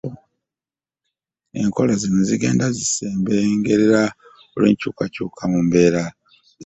Enkola 1.61 1.93
zino 2.01 2.19
zigenda 2.29 2.65
ziseebengerera 2.77 4.01
olw’enkyukakyuka 4.55 5.41
mu 5.51 5.59
mbeera 5.65 6.03
z’abantu. 6.05 6.49